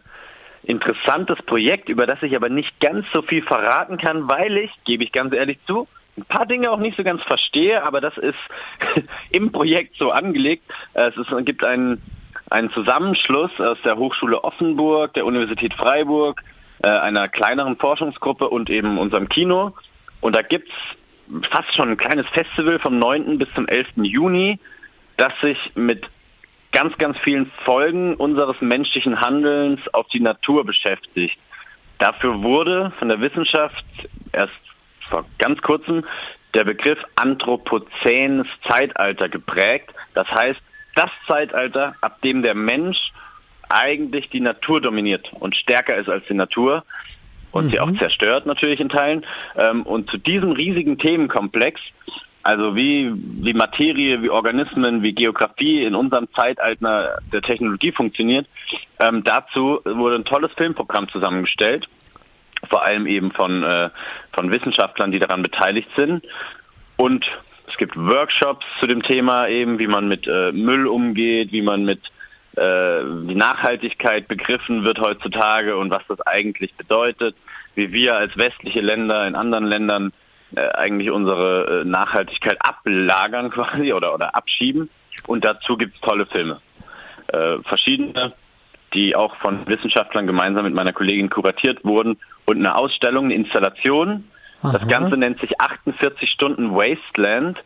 interessantes 0.65 1.43
Projekt, 1.43 1.89
über 1.89 2.07
das 2.07 2.23
ich 2.23 2.35
aber 2.35 2.49
nicht 2.49 2.81
ganz 2.81 3.07
so 3.13 3.23
viel 3.23 3.43
verraten 3.43 3.99
kann, 3.99 4.29
weil 4.29 4.57
ich, 4.57 4.71
gebe 4.85 5.05
ich 5.05 5.13
ganz 5.13 5.35
ehrlich 5.35 5.59
zu, 5.67 5.87
ein 6.17 6.25
paar 6.25 6.47
Dinge 6.47 6.71
auch 6.71 6.79
nicht 6.79 6.97
so 6.97 7.05
ganz 7.05 7.23
verstehe, 7.23 7.83
aber 7.83 8.01
das 8.01 8.17
ist 8.17 8.39
im 9.31 9.53
Projekt 9.53 9.97
so 9.99 10.11
angelegt. 10.11 10.65
Es, 10.95 11.17
ist, 11.17 11.31
es 11.31 11.45
gibt 11.45 11.63
einen, 11.63 12.03
einen 12.51 12.71
Zusammenschluss 12.71 13.51
aus 13.59 13.79
der 13.85 13.97
Hochschule 13.97 14.43
Offenburg, 14.45 15.15
der 15.15 15.27
Universität 15.27 15.75
Freiburg, 15.75 16.43
äh, 16.83 16.89
einer 16.89 17.29
kleineren 17.29 17.77
Forschungsgruppe 17.77 18.49
und 18.49 18.71
eben 18.71 18.99
unserem 18.99 19.29
Kino. 19.29 19.75
Und 20.21 20.37
da 20.37 20.43
gibt's 20.43 20.73
fast 21.51 21.75
schon 21.75 21.91
ein 21.91 21.97
kleines 21.97 22.27
Festival 22.29 22.79
vom 22.79 22.99
9. 22.99 23.39
bis 23.39 23.49
zum 23.55 23.67
11. 23.67 23.89
Juni, 24.05 24.59
das 25.17 25.33
sich 25.41 25.59
mit 25.75 26.07
ganz, 26.73 26.97
ganz 26.99 27.19
vielen 27.19 27.51
Folgen 27.65 28.15
unseres 28.15 28.61
menschlichen 28.61 29.21
Handelns 29.21 29.81
auf 29.95 30.07
die 30.09 30.21
Natur 30.21 30.65
beschäftigt. 30.65 31.39
Dafür 31.99 32.43
wurde 32.43 32.93
von 32.99 33.09
der 33.09 33.21
Wissenschaft 33.21 33.85
erst 34.33 34.53
vor 35.09 35.25
ganz 35.39 35.63
kurzem 35.63 36.05
der 36.55 36.65
Begriff 36.65 36.99
Anthropozänes 37.17 38.47
Zeitalter 38.69 39.29
geprägt. 39.29 39.95
Das 40.15 40.29
heißt, 40.31 40.61
das 40.97 41.11
Zeitalter, 41.29 41.95
ab 42.01 42.21
dem 42.23 42.43
der 42.43 42.55
Mensch 42.55 42.99
eigentlich 43.69 44.29
die 44.31 44.41
Natur 44.41 44.81
dominiert 44.81 45.31
und 45.33 45.55
stärker 45.55 45.97
ist 45.97 46.09
als 46.09 46.25
die 46.27 46.35
Natur 46.35 46.85
und 47.53 47.67
mhm. 47.67 47.71
sie 47.71 47.81
auch 47.81 47.87
mhm. 47.87 47.99
zerstört 47.99 48.47
natürlich 48.47 48.81
in 48.81 48.89
Teilen. 48.89 49.25
Ähm, 49.57 49.83
und 49.83 50.11
zu 50.11 50.19
diesem 50.19 50.53
riesigen 50.53 50.99
Themenkomplex, 50.99 51.81
also 52.43 52.77
wie, 52.77 53.13
wie 53.15 53.55
Materie, 53.55 54.23
wie 54.23 54.31
Organismen, 54.31 55.03
wie 55.03 55.13
Geografie 55.13 55.85
in 55.85 55.95
unserem 55.95 56.29
Zeitalter 56.35 57.19
der 57.33 57.43
Technologie 57.43 57.93
funktioniert, 57.93 58.47
ähm, 59.01 59.25
dazu 59.25 59.81
wurde 59.85 60.17
ein 60.17 60.25
tolles 60.25 60.53
Filmprogramm 60.53 61.09
zusammengestellt 61.09 61.89
vor 62.69 62.85
allem 62.85 63.07
eben 63.07 63.33
von, 63.33 63.63
äh, 63.63 63.91
von 64.33 64.51
Wissenschaftlern, 64.51 65.13
die 65.13 65.19
daran 65.19 65.43
beteiligt 65.43 65.89
sind. 65.97 66.25
Und 66.97 67.27
es 67.69 67.77
gibt 67.77 67.97
Workshops 67.97 68.65
zu 68.81 68.87
dem 68.87 69.03
Thema 69.03 69.49
eben, 69.49 69.79
wie 69.79 69.87
man 69.87 70.09
mit 70.09 70.27
äh, 70.27 70.53
Müll 70.53 70.87
umgeht, 70.87 71.53
wie 71.53 71.63
man 71.63 71.85
mit 71.85 72.01
äh, 72.57 73.03
Nachhaltigkeit 73.03 74.29
begriffen 74.29 74.85
wird 74.85 74.99
heutzutage 74.99 75.77
und 75.77 75.91
was 75.91 76.03
das 76.09 76.21
eigentlich 76.23 76.75
bedeutet, 76.75 77.37
wie 77.75 77.93
wir 77.93 78.17
als 78.17 78.37
westliche 78.37 78.81
Länder 78.81 79.27
in 79.27 79.35
anderen 79.35 79.67
Ländern 79.67 80.13
äh, 80.55 80.69
eigentlich 80.69 81.11
unsere 81.11 81.83
äh, 81.83 81.85
Nachhaltigkeit 81.85 82.57
ablagern 82.61 83.51
quasi 83.53 83.93
oder, 83.93 84.15
oder 84.15 84.35
abschieben. 84.35 84.89
Und 85.27 85.45
dazu 85.45 85.77
gibt 85.77 85.97
es 85.97 86.01
tolle 86.01 86.27
Filme. 86.27 86.61
Äh, 87.29 87.59
verschiedene, 87.65 88.33
die 88.95 89.17
auch 89.17 89.37
von 89.37 89.67
Wissenschaftlern 89.67 90.27
gemeinsam 90.27 90.65
mit 90.65 90.75
meiner 90.75 90.93
Kollegin 90.93 91.29
kuratiert 91.29 91.85
wurden 91.85 92.19
und 92.45 92.59
eine 92.59 92.77
Ausstellung, 92.77 93.27
eine 93.27 93.35
Installation. 93.35 94.25
Aha. 94.63 94.79
Das 94.79 94.89
Ganze 94.89 95.17
nennt 95.17 95.41
sich 95.41 95.61
48 95.61 96.31
Stunden 96.31 96.75
Wasteland. 96.75 97.63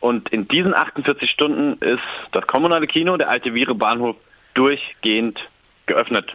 Und 0.00 0.30
in 0.30 0.48
diesen 0.48 0.74
48 0.74 1.30
Stunden 1.30 1.74
ist 1.84 2.00
das 2.32 2.46
kommunale 2.46 2.86
Kino, 2.86 3.16
der 3.16 3.28
alte 3.28 3.52
Viere 3.52 3.74
Bahnhof, 3.74 4.16
durchgehend 4.54 5.38
geöffnet. 5.86 6.34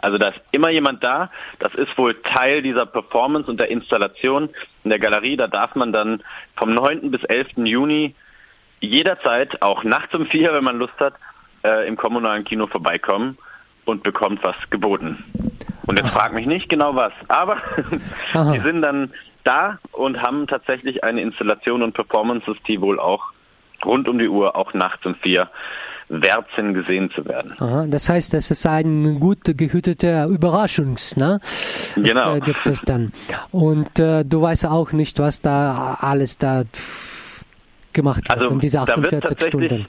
Also 0.00 0.18
da 0.18 0.28
ist 0.28 0.40
immer 0.52 0.70
jemand 0.70 1.02
da. 1.02 1.30
Das 1.58 1.74
ist 1.74 1.96
wohl 1.98 2.14
Teil 2.22 2.62
dieser 2.62 2.86
Performance 2.86 3.50
und 3.50 3.60
der 3.60 3.70
Installation 3.70 4.50
in 4.84 4.90
der 4.90 4.98
Galerie. 4.98 5.36
Da 5.36 5.48
darf 5.48 5.74
man 5.74 5.92
dann 5.92 6.22
vom 6.56 6.74
9. 6.74 7.10
bis 7.10 7.24
11. 7.24 7.48
Juni 7.64 8.14
jederzeit, 8.80 9.62
auch 9.62 9.84
nachts 9.84 10.14
um 10.14 10.26
vier, 10.26 10.52
wenn 10.52 10.64
man 10.64 10.78
Lust 10.78 10.98
hat, 10.98 11.14
äh, 11.64 11.86
im 11.86 11.96
kommunalen 11.96 12.44
Kino 12.44 12.66
vorbeikommen 12.66 13.38
und 13.84 14.02
bekommt 14.02 14.44
was 14.44 14.56
geboten. 14.70 15.24
Und 15.86 15.98
jetzt 15.98 16.10
frag 16.10 16.32
mich 16.32 16.46
nicht 16.46 16.68
genau 16.68 16.94
was, 16.94 17.12
aber 17.28 17.56
die 18.52 18.60
sind 18.60 18.82
dann 18.82 19.10
da 19.44 19.78
und 19.92 20.22
haben 20.22 20.46
tatsächlich 20.46 21.02
eine 21.02 21.20
Installation 21.20 21.82
und 21.82 21.92
Performances, 21.94 22.56
die 22.68 22.80
wohl 22.80 23.00
auch 23.00 23.32
rund 23.84 24.08
um 24.08 24.18
die 24.18 24.28
Uhr, 24.28 24.54
auch 24.56 24.74
nachts 24.74 25.04
um 25.06 25.14
vier, 25.14 25.48
wert 26.08 26.46
sind, 26.56 26.74
gesehen 26.74 27.10
zu 27.10 27.24
werden. 27.26 27.54
Aha, 27.58 27.86
das 27.88 28.08
heißt, 28.08 28.34
es 28.34 28.50
ist 28.50 28.66
ein 28.66 29.18
gut 29.18 29.40
gehüteter 29.44 30.26
Überraschungs, 30.26 31.16
ne? 31.16 31.40
Genau. 31.96 32.36
Äh, 32.36 32.40
gibt 32.40 32.66
es 32.66 32.82
dann. 32.82 33.12
Und 33.50 33.98
äh, 33.98 34.24
du 34.24 34.42
weißt 34.42 34.66
auch 34.66 34.92
nicht, 34.92 35.18
was 35.18 35.40
da 35.40 35.96
alles 36.00 36.38
da 36.38 36.64
gemacht 37.92 38.28
wird 38.28 38.40
also, 38.40 38.52
in 38.52 38.60
diese 38.60 38.80
48 38.80 39.48
Stunden. 39.48 39.86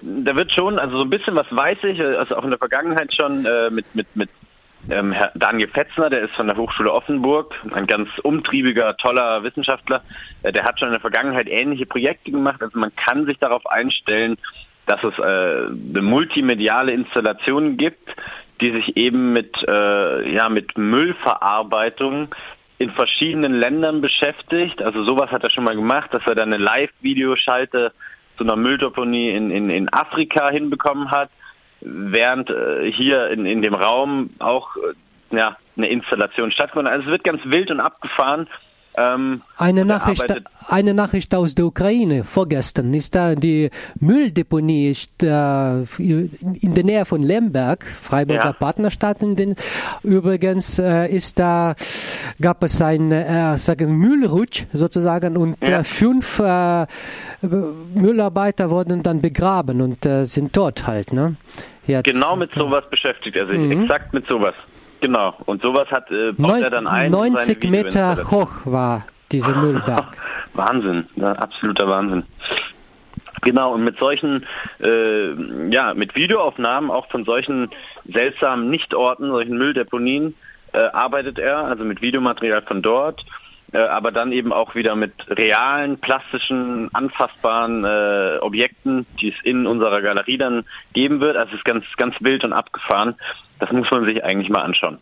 Da 0.00 0.36
wird 0.36 0.52
schon, 0.52 0.78
also 0.78 0.96
so 0.96 1.02
ein 1.02 1.10
bisschen 1.10 1.34
was 1.34 1.46
weiß 1.50 1.78
ich, 1.84 2.00
also 2.00 2.36
auch 2.36 2.44
in 2.44 2.50
der 2.50 2.58
Vergangenheit 2.58 3.12
schon 3.12 3.44
äh, 3.44 3.68
mit, 3.70 3.94
mit, 3.94 4.06
mit 4.14 4.30
ähm, 4.90 5.12
Herr 5.12 5.32
Daniel 5.34 5.68
Fetzner, 5.68 6.10
der 6.10 6.22
ist 6.22 6.34
von 6.34 6.46
der 6.46 6.56
Hochschule 6.56 6.92
Offenburg, 6.92 7.54
ein 7.74 7.86
ganz 7.86 8.08
umtriebiger, 8.22 8.96
toller 8.96 9.42
Wissenschaftler. 9.42 10.02
Äh, 10.42 10.52
der 10.52 10.64
hat 10.64 10.78
schon 10.78 10.88
in 10.88 10.92
der 10.92 11.00
Vergangenheit 11.00 11.48
ähnliche 11.48 11.86
Projekte 11.86 12.30
gemacht. 12.30 12.62
Also 12.62 12.78
man 12.78 12.94
kann 12.96 13.26
sich 13.26 13.38
darauf 13.38 13.66
einstellen, 13.66 14.38
dass 14.86 15.02
es 15.04 15.18
äh, 15.18 15.22
eine 15.22 16.02
multimediale 16.02 16.92
Installation 16.92 17.76
gibt, 17.76 18.14
die 18.60 18.72
sich 18.72 18.96
eben 18.96 19.32
mit, 19.32 19.56
äh, 19.68 20.32
ja, 20.32 20.48
mit 20.48 20.78
Müllverarbeitung 20.78 22.34
in 22.78 22.90
verschiedenen 22.90 23.54
Ländern 23.54 24.00
beschäftigt. 24.00 24.80
Also 24.82 25.04
sowas 25.04 25.30
hat 25.30 25.44
er 25.44 25.50
schon 25.50 25.64
mal 25.64 25.76
gemacht, 25.76 26.14
dass 26.14 26.26
er 26.26 26.34
dann 26.34 26.52
eine 26.52 26.62
Live-Videoschalte 26.62 27.92
zu 28.36 28.44
einer 28.44 28.56
Mülldeponie 28.56 29.30
in, 29.30 29.50
in, 29.50 29.68
in 29.68 29.92
Afrika 29.92 30.48
hinbekommen 30.48 31.10
hat 31.10 31.30
während 31.80 32.50
äh, 32.50 32.90
hier 32.90 33.28
in, 33.28 33.46
in 33.46 33.62
dem 33.62 33.74
Raum 33.74 34.30
auch 34.38 34.76
äh, 34.76 35.36
ja, 35.36 35.56
eine 35.76 35.88
Installation 35.88 36.52
stattgefunden. 36.52 36.92
Also 36.92 37.06
es 37.06 37.10
wird 37.10 37.24
ganz 37.24 37.42
wild 37.44 37.70
und 37.70 37.80
abgefahren. 37.80 38.48
Ähm, 38.98 39.42
eine, 39.56 39.84
Nachricht, 39.84 40.24
eine 40.68 40.92
Nachricht 40.92 41.34
aus 41.34 41.54
der 41.54 41.66
Ukraine 41.66 42.24
vorgestern 42.24 42.92
ist 42.94 43.14
da 43.14 43.34
die 43.36 43.70
Mülldeponie 44.00 44.90
ist, 44.90 45.22
äh, 45.22 45.82
in 45.98 46.74
der 46.74 46.84
Nähe 46.84 47.04
von 47.04 47.22
Lemberg, 47.22 47.84
Freiburger 47.84 48.46
ja. 48.46 48.52
Partnerstadt. 48.52 49.22
Den, 49.22 49.54
übrigens 50.02 50.78
äh, 50.78 51.06
ist 51.06 51.38
da 51.38 51.74
gab 52.40 52.62
es 52.64 52.82
einen 52.82 53.12
äh, 53.12 53.56
sagen 53.58 53.96
Müllrutsch 53.96 54.64
sozusagen 54.72 55.36
und 55.36 55.56
ja. 55.66 55.84
fünf 55.84 56.40
äh, 56.40 56.86
Müllarbeiter 57.94 58.70
wurden 58.70 59.02
dann 59.02 59.20
begraben 59.20 59.80
und 59.80 60.04
äh, 60.06 60.24
sind 60.24 60.52
tot 60.52 60.86
halt. 60.86 61.12
Ne? 61.12 61.36
Jetzt, 61.86 62.04
genau 62.04 62.34
mit 62.34 62.52
sowas 62.52 62.84
beschäftigt 62.90 63.36
er 63.36 63.46
sich, 63.46 63.58
mhm. 63.58 63.82
exakt 63.82 64.12
mit 64.12 64.26
sowas. 64.28 64.54
Genau. 65.00 65.34
Und 65.46 65.62
sowas 65.62 65.88
hat 65.90 66.10
äh, 66.10 66.32
Neun, 66.36 66.62
er 66.62 66.70
dann 66.70 66.86
ein. 66.86 67.10
90 67.10 67.70
Meter 67.70 68.30
hoch 68.30 68.50
war 68.64 69.06
dieser 69.30 69.54
Müllberg. 69.54 70.16
Wahnsinn, 70.54 71.06
ja, 71.16 71.32
absoluter 71.32 71.88
Wahnsinn. 71.88 72.24
Genau, 73.42 73.74
und 73.74 73.84
mit 73.84 73.98
solchen, 73.98 74.44
äh, 74.82 75.32
ja, 75.70 75.94
mit 75.94 76.16
Videoaufnahmen 76.16 76.90
auch 76.90 77.08
von 77.08 77.24
solchen 77.24 77.70
seltsamen 78.04 78.68
Nichtorten, 78.68 79.30
solchen 79.30 79.56
Mülldeponien, 79.56 80.34
äh, 80.72 80.78
arbeitet 80.78 81.38
er, 81.38 81.58
also 81.58 81.84
mit 81.84 82.02
Videomaterial 82.02 82.62
von 82.62 82.82
dort 82.82 83.24
äh, 83.72 83.78
aber 83.78 84.12
dann 84.12 84.32
eben 84.32 84.52
auch 84.52 84.74
wieder 84.74 84.96
mit 84.96 85.12
realen, 85.28 85.98
plastischen, 85.98 86.88
anfassbaren 86.94 87.84
äh, 87.84 88.38
Objekten, 88.40 89.06
die 89.20 89.28
es 89.28 89.34
in 89.44 89.66
unserer 89.66 90.00
Galerie 90.00 90.38
dann 90.38 90.64
geben 90.94 91.20
wird. 91.20 91.36
Also 91.36 91.52
es 91.52 91.58
ist 91.58 91.64
ganz, 91.64 91.84
ganz 91.96 92.14
wild 92.20 92.44
und 92.44 92.52
abgefahren. 92.52 93.14
Das 93.58 93.72
muss 93.72 93.90
man 93.90 94.04
sich 94.04 94.22
eigentlich 94.24 94.50
mal 94.50 94.62
anschauen. 94.62 94.98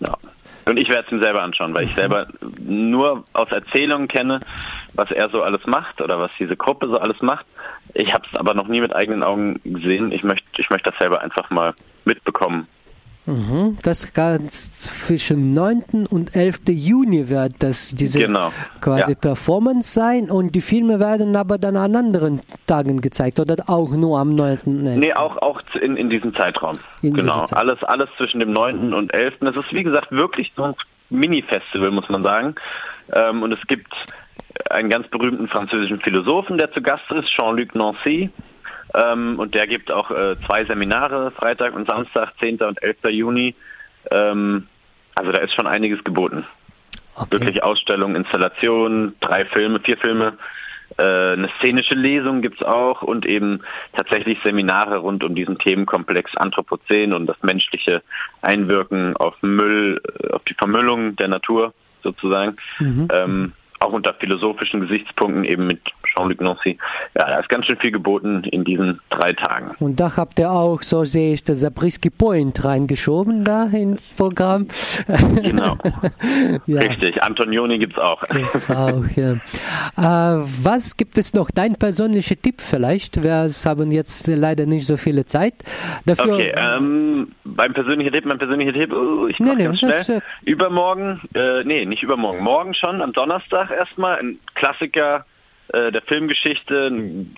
Ja. 0.00 0.16
Und 0.64 0.78
ich 0.78 0.88
werde 0.88 1.04
es 1.06 1.12
mir 1.12 1.20
selber 1.20 1.42
anschauen, 1.42 1.74
weil 1.74 1.84
ich 1.84 1.94
selber 1.94 2.26
nur 2.60 3.22
aus 3.34 3.52
Erzählungen 3.52 4.08
kenne, 4.08 4.40
was 4.94 5.10
er 5.12 5.28
so 5.28 5.42
alles 5.42 5.64
macht 5.66 6.00
oder 6.00 6.18
was 6.18 6.30
diese 6.40 6.56
Gruppe 6.56 6.88
so 6.88 6.98
alles 6.98 7.22
macht. 7.22 7.46
Ich 7.94 8.12
habe 8.12 8.26
es 8.30 8.38
aber 8.38 8.52
noch 8.52 8.66
nie 8.66 8.80
mit 8.80 8.94
eigenen 8.94 9.22
Augen 9.22 9.60
gesehen. 9.62 10.10
Ich 10.10 10.24
möchte, 10.24 10.46
ich 10.60 10.68
möchte 10.68 10.90
das 10.90 10.98
selber 10.98 11.20
einfach 11.20 11.50
mal 11.50 11.72
mitbekommen 12.04 12.66
Mhm. 12.66 12.75
Das 13.82 14.14
ganz 14.14 14.70
zwischen 14.82 15.52
9. 15.52 16.06
und 16.08 16.36
11. 16.36 16.60
Juni 16.68 17.28
wird 17.28 17.54
das 17.58 17.92
diese 17.94 18.20
genau. 18.20 18.52
quasi 18.80 19.12
ja. 19.12 19.16
Performance 19.16 19.92
sein 19.92 20.30
und 20.30 20.54
die 20.54 20.60
Filme 20.60 21.00
werden 21.00 21.34
aber 21.34 21.58
dann 21.58 21.76
an 21.76 21.96
anderen 21.96 22.40
Tagen 22.68 23.00
gezeigt 23.00 23.40
oder 23.40 23.56
auch 23.66 23.90
nur 23.90 24.20
am 24.20 24.36
9. 24.36 24.58
Nee, 24.98 25.12
auch, 25.14 25.36
auch 25.38 25.60
in, 25.80 25.96
in 25.96 26.08
diesem 26.08 26.34
Zeitraum. 26.36 26.74
In 27.02 27.14
genau. 27.14 27.44
Zeit. 27.46 27.58
Alles, 27.58 27.82
alles 27.82 28.08
zwischen 28.16 28.38
dem 28.38 28.52
9. 28.52 28.94
und 28.94 29.12
11. 29.12 29.34
Das 29.40 29.56
ist 29.56 29.72
wie 29.72 29.82
gesagt 29.82 30.12
wirklich 30.12 30.52
so 30.56 30.62
ein 30.62 30.74
Mini-Festival, 31.10 31.90
muss 31.90 32.08
man 32.08 32.22
sagen. 32.22 32.54
Ähm, 33.12 33.42
und 33.42 33.50
es 33.50 33.60
gibt 33.66 33.92
einen 34.70 34.88
ganz 34.88 35.08
berühmten 35.08 35.48
französischen 35.48 35.98
Philosophen, 35.98 36.58
der 36.58 36.70
zu 36.72 36.80
Gast 36.80 37.10
ist, 37.10 37.28
Jean-Luc 37.28 37.74
Nancy. 37.74 38.30
Ähm, 38.94 39.38
und 39.38 39.54
der 39.54 39.66
gibt 39.66 39.90
auch 39.90 40.10
äh, 40.10 40.36
zwei 40.46 40.64
Seminare, 40.64 41.30
Freitag 41.30 41.74
und 41.74 41.88
Samstag, 41.88 42.32
10. 42.38 42.58
und 42.62 42.82
11. 42.82 42.96
Juni. 43.10 43.54
Ähm, 44.10 44.66
also 45.14 45.32
da 45.32 45.40
ist 45.40 45.54
schon 45.54 45.66
einiges 45.66 46.02
geboten. 46.04 46.44
Okay. 47.14 47.26
Wirklich 47.30 47.62
Ausstellungen, 47.62 48.16
Installationen, 48.16 49.16
drei 49.20 49.44
Filme, 49.46 49.80
vier 49.80 49.96
Filme. 49.96 50.34
Äh, 50.98 51.02
eine 51.02 51.50
szenische 51.58 51.94
Lesung 51.94 52.42
gibt's 52.42 52.62
auch 52.62 53.02
und 53.02 53.26
eben 53.26 53.60
tatsächlich 53.94 54.38
Seminare 54.44 54.98
rund 54.98 55.24
um 55.24 55.34
diesen 55.34 55.58
Themenkomplex 55.58 56.36
Anthropozän 56.36 57.12
und 57.12 57.26
das 57.26 57.36
menschliche 57.42 58.02
Einwirken 58.42 59.16
auf 59.16 59.34
Müll, 59.42 60.00
äh, 60.22 60.32
auf 60.32 60.44
die 60.44 60.54
Vermüllung 60.54 61.16
der 61.16 61.28
Natur 61.28 61.74
sozusagen. 62.02 62.56
Mhm. 62.78 63.08
Ähm, 63.12 63.52
auch 63.80 63.92
unter 63.92 64.14
philosophischen 64.14 64.80
Gesichtspunkten 64.80 65.44
eben 65.44 65.66
mit 65.66 65.80
Jean-Luc 66.04 66.40
Nancy. 66.40 66.78
Ja, 67.14 67.26
da 67.28 67.38
ist 67.40 67.48
ganz 67.48 67.66
schön 67.66 67.76
viel 67.76 67.92
geboten 67.92 68.44
in 68.44 68.64
diesen 68.64 69.00
drei 69.10 69.32
Tagen. 69.32 69.74
Und 69.80 70.00
da 70.00 70.16
habt 70.16 70.38
ihr 70.38 70.50
auch, 70.50 70.82
so 70.82 71.04
sehe 71.04 71.34
ich, 71.34 71.44
das 71.44 71.60
Zabriskie 71.60 72.10
Point 72.10 72.64
reingeschoben 72.64 73.44
da 73.44 73.64
ins 73.64 74.00
Programm. 74.16 74.66
Genau. 75.42 75.76
ja. 76.66 76.80
Richtig, 76.80 77.22
Antonioni 77.22 77.78
gibt 77.78 77.94
es 77.94 78.02
auch. 78.02 78.22
Gibt's 78.28 78.70
auch 78.70 79.04
ja. 79.16 79.32
Äh, 79.96 80.44
was 80.62 80.96
gibt 80.96 81.18
es 81.18 81.34
noch? 81.34 81.50
Dein 81.50 81.74
persönlicher 81.74 82.36
Tipp 82.40 82.60
vielleicht? 82.60 83.22
Wir 83.22 83.48
haben 83.64 83.90
jetzt 83.90 84.26
leider 84.26 84.66
nicht 84.66 84.86
so 84.86 84.96
viele 84.96 85.26
Zeit. 85.26 85.54
Dafür 86.04 86.34
okay, 86.34 86.54
ähm, 86.56 87.32
beim 87.44 87.72
persönlichen 87.72 88.12
Tipp, 88.12 88.24
mein 88.24 88.38
persönlicher 88.38 88.72
Tipp, 88.72 88.92
uh, 88.92 89.28
ich 89.28 89.38
mache 89.38 89.50
nee, 89.50 89.56
nee, 89.56 89.64
ganz 89.64 89.78
schnell. 89.78 90.00
Ist, 90.00 90.22
übermorgen, 90.44 91.20
äh, 91.34 91.64
nee, 91.64 91.84
nicht 91.84 92.02
übermorgen, 92.02 92.42
morgen 92.42 92.74
schon, 92.74 93.02
am 93.02 93.12
Donnerstag 93.12 93.65
erstmal, 93.70 94.18
ein 94.18 94.38
Klassiker 94.54 95.24
äh, 95.68 95.90
der 95.92 96.02
Filmgeschichte, 96.02 96.90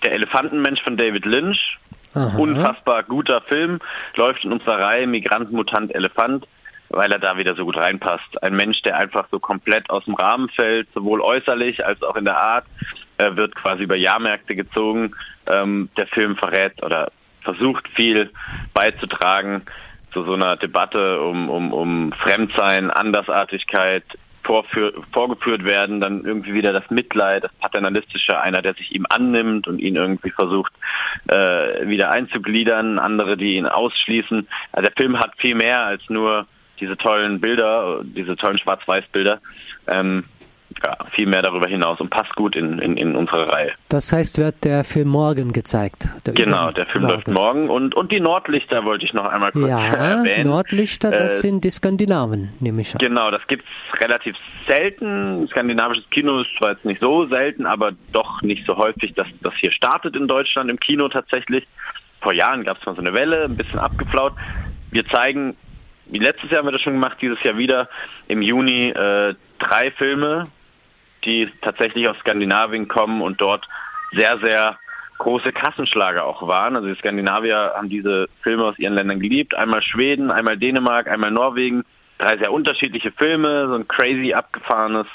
Der 0.03 0.13
Elefantenmensch 0.13 0.81
von 0.81 0.97
David 0.97 1.25
Lynch. 1.25 1.77
Aha. 2.13 2.37
Unfassbar 2.37 3.03
guter 3.03 3.39
Film, 3.41 3.79
läuft 4.15 4.43
in 4.43 4.51
unserer 4.51 4.79
Reihe 4.79 5.05
Migrant, 5.05 5.51
Mutant, 5.51 5.93
Elefant, 5.93 6.47
weil 6.89 7.11
er 7.11 7.19
da 7.19 7.37
wieder 7.37 7.53
so 7.53 7.65
gut 7.65 7.77
reinpasst. 7.77 8.41
Ein 8.41 8.55
Mensch, 8.55 8.81
der 8.81 8.97
einfach 8.97 9.27
so 9.29 9.39
komplett 9.39 9.91
aus 9.91 10.05
dem 10.05 10.15
Rahmen 10.15 10.49
fällt, 10.49 10.91
sowohl 10.93 11.21
äußerlich 11.21 11.85
als 11.85 12.01
auch 12.01 12.15
in 12.15 12.25
der 12.25 12.37
Art, 12.37 12.65
er 13.19 13.35
wird 13.35 13.53
quasi 13.53 13.83
über 13.83 13.95
Jahrmärkte 13.95 14.55
gezogen. 14.55 15.11
Ähm, 15.47 15.89
der 15.97 16.07
Film 16.07 16.35
verrät 16.35 16.81
oder 16.81 17.11
versucht 17.41 17.87
viel 17.89 18.31
beizutragen 18.73 19.61
zu 20.13 20.23
so 20.23 20.33
einer 20.33 20.55
Debatte 20.55 21.21
um, 21.21 21.49
um, 21.49 21.73
um 21.73 22.11
Fremdsein, 22.13 22.89
Andersartigkeit, 22.89 24.03
vorführ, 24.43 24.93
vorgeführt 25.11 25.63
werden, 25.63 25.99
dann 25.99 26.23
irgendwie 26.23 26.53
wieder 26.53 26.73
das 26.73 26.89
Mitleid, 26.89 27.43
das 27.43 27.53
Paternalistische, 27.59 28.39
einer, 28.39 28.61
der 28.61 28.73
sich 28.73 28.91
ihm 28.93 29.05
annimmt 29.09 29.67
und 29.67 29.79
ihn 29.79 29.95
irgendwie 29.95 30.31
versucht 30.31 30.73
äh, 31.27 31.87
wieder 31.87 32.11
einzugliedern, 32.11 32.99
andere, 32.99 33.37
die 33.37 33.55
ihn 33.55 33.67
ausschließen. 33.67 34.47
Also 34.71 34.89
der 34.89 34.95
Film 34.95 35.19
hat 35.19 35.31
viel 35.37 35.55
mehr 35.55 35.85
als 35.85 36.09
nur 36.09 36.45
diese 36.79 36.97
tollen 36.97 37.39
Bilder, 37.39 38.01
diese 38.03 38.35
tollen 38.35 38.57
Schwarz-Weiß-Bilder. 38.57 39.39
Ähm, 39.87 40.23
ja, 40.83 40.97
viel 41.11 41.27
mehr 41.27 41.41
darüber 41.41 41.67
hinaus 41.67 41.99
und 41.99 42.09
passt 42.09 42.35
gut 42.35 42.55
in, 42.55 42.79
in, 42.79 42.97
in 42.97 43.15
unsere 43.15 43.49
Reihe. 43.51 43.71
Das 43.89 44.11
heißt, 44.11 44.37
wird 44.37 44.63
der 44.63 44.83
Film 44.83 45.09
morgen 45.09 45.51
gezeigt? 45.51 46.07
Der 46.25 46.33
genau, 46.33 46.71
der 46.71 46.85
Film 46.85 47.03
morgen. 47.03 47.15
läuft 47.15 47.27
morgen 47.27 47.69
und, 47.69 47.95
und 47.95 48.11
die 48.11 48.19
Nordlichter 48.19 48.85
wollte 48.85 49.05
ich 49.05 49.13
noch 49.13 49.25
einmal 49.25 49.51
kurz 49.51 49.69
ja, 49.69 49.79
erwähnen. 49.93 50.47
Nordlichter, 50.47 51.11
das 51.11 51.39
äh, 51.39 51.41
sind 51.41 51.63
die 51.63 51.71
Skandinaven, 51.71 52.53
nehme 52.59 52.81
ich 52.81 52.93
an. 52.93 52.99
Genau, 52.99 53.31
das 53.31 53.45
gibt 53.47 53.65
es 53.65 54.01
relativ 54.01 54.35
selten. 54.67 55.47
Skandinavisches 55.49 56.09
Kino 56.09 56.39
ist 56.41 56.49
zwar 56.57 56.71
jetzt 56.71 56.85
nicht 56.85 57.01
so 57.01 57.25
selten, 57.25 57.65
aber 57.65 57.91
doch 58.13 58.41
nicht 58.41 58.65
so 58.65 58.77
häufig, 58.77 59.13
dass 59.13 59.27
das 59.41 59.53
hier 59.55 59.71
startet 59.71 60.15
in 60.15 60.27
Deutschland 60.27 60.69
im 60.69 60.79
Kino 60.79 61.09
tatsächlich. 61.09 61.67
Vor 62.21 62.33
Jahren 62.33 62.63
gab 62.63 62.79
es 62.79 62.85
mal 62.85 62.95
so 62.95 63.01
eine 63.01 63.13
Welle, 63.13 63.45
ein 63.45 63.55
bisschen 63.55 63.79
abgeflaut. 63.79 64.33
Wir 64.91 65.05
zeigen, 65.05 65.55
wie 66.07 66.19
letztes 66.19 66.49
Jahr 66.49 66.59
haben 66.59 66.67
wir 66.67 66.71
das 66.71 66.81
schon 66.81 66.93
gemacht, 66.93 67.17
dieses 67.21 67.41
Jahr 67.43 67.57
wieder 67.57 67.87
im 68.27 68.41
Juni 68.41 68.89
äh, 68.89 69.35
drei 69.59 69.91
Filme 69.91 70.47
die 71.25 71.49
tatsächlich 71.61 72.07
aus 72.07 72.17
Skandinavien 72.19 72.87
kommen 72.87 73.21
und 73.21 73.41
dort 73.41 73.67
sehr, 74.11 74.37
sehr 74.39 74.77
große 75.19 75.51
Kassenschlager 75.51 76.25
auch 76.25 76.47
waren. 76.47 76.75
Also 76.75 76.87
die 76.87 76.95
Skandinavier 76.95 77.73
haben 77.75 77.89
diese 77.89 78.27
Filme 78.41 78.65
aus 78.65 78.79
ihren 78.79 78.93
Ländern 78.93 79.19
geliebt. 79.19 79.53
Einmal 79.53 79.83
Schweden, 79.83 80.31
einmal 80.31 80.57
Dänemark, 80.57 81.07
einmal 81.07 81.31
Norwegen. 81.31 81.83
Drei 82.17 82.37
sehr 82.37 82.51
unterschiedliche 82.51 83.11
Filme, 83.11 83.67
so 83.67 83.75
ein 83.75 83.87
crazy 83.87 84.33
abgefahrenes, 84.33 85.07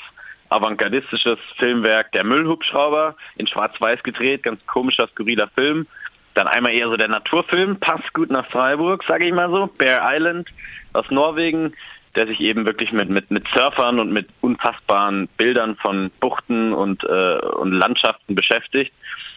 avantgardistisches 0.51 1.39
Filmwerk. 1.57 2.13
Der 2.13 2.25
Müllhubschrauber 2.25 3.17
in 3.37 3.47
Schwarz-Weiß 3.47 4.03
gedreht, 4.03 4.43
ganz 4.43 4.65
komischer, 4.67 5.09
skurriler 5.09 5.49
Film. 5.49 5.87
Dann 6.35 6.47
einmal 6.47 6.73
eher 6.73 6.89
so 6.89 6.97
der 6.97 7.09
Naturfilm, 7.09 7.79
passt 7.79 8.13
gut 8.13 8.31
nach 8.31 8.47
Freiburg, 8.47 9.05
sage 9.07 9.27
ich 9.27 9.33
mal 9.33 9.51
so. 9.51 9.67
Bear 9.67 10.01
Island 10.15 10.49
aus 10.93 11.11
Norwegen 11.11 11.73
der 12.17 12.27
sich 12.27 12.41
eben 12.41 12.65
wirklich 12.65 12.93
mit, 12.93 13.09
mit, 13.09 13.31
mit 13.31 13.47
Surfern 13.55 13.99
und 13.99 14.13
mit 14.13 14.29
unfassbaren 14.41 15.29
Bildern 15.37 15.77
von 15.77 16.11
Buchten 16.21 16.73
und, 16.73 17.05
äh, 17.05 17.39
und 17.39 17.73
Landschaften 17.73 18.35
beschäftigt. 18.35 18.93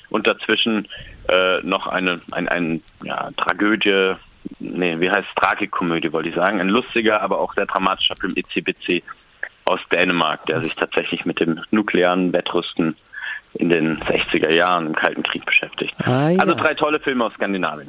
Und 0.10 0.28
dazwischen 0.28 0.88
äh, 1.28 1.60
noch 1.64 1.88
eine, 1.88 2.22
ein, 2.32 2.48
ein 2.48 2.82
ja, 3.04 3.30
Tragödie, 3.36 4.14
nee, 4.60 5.00
wie 5.00 5.12
heißt 5.12 5.28
Tragikomödie, 5.36 6.14
wollte 6.14 6.30
ich 6.30 6.36
sagen. 6.36 6.62
Ein 6.62 6.70
lustiger, 6.70 7.22
aber 7.22 7.40
auch 7.40 7.54
sehr 7.56 7.66
dramatischer 7.66 8.16
Film 8.16 8.34
ECBC 8.36 9.04
aus 9.66 9.82
Dänemark, 9.92 10.46
der 10.46 10.62
sich 10.62 10.76
tatsächlich 10.76 11.26
mit 11.26 11.42
dem 11.42 11.60
nuklearen 11.72 12.32
Wettrüsten 12.32 12.96
in 13.56 13.70
den 13.70 14.00
60er 14.00 14.50
Jahren 14.50 14.88
im 14.88 14.96
Kalten 14.96 15.24
Krieg 15.24 15.46
beschäftigt. 15.46 15.94
Ah, 16.06 16.30
ja. 16.30 16.40
Also 16.40 16.54
drei 16.54 16.74
tolle 16.74 17.00
Filme 17.00 17.26
aus 17.26 17.34
Skandinavien. 17.34 17.86